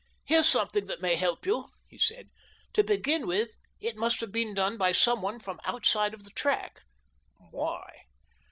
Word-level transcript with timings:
"Here's 0.25 0.47
something 0.47 0.87
that 0.87 0.99
may 1.03 1.15
help 1.15 1.45
you," 1.45 1.69
he 1.91 1.99
said. 1.99 2.31
"To 2.73 2.83
begin 2.83 3.27
with, 3.27 3.53
it 3.79 3.97
must 3.99 4.19
have 4.21 4.31
been 4.31 4.55
done 4.55 4.75
by 4.75 4.93
some 4.93 5.21
one 5.21 5.39
from 5.39 5.57
the 5.57 5.69
outside 5.69 6.15
of 6.15 6.23
the 6.23 6.31
track." 6.31 6.81
"^Vhy?" 7.53 7.87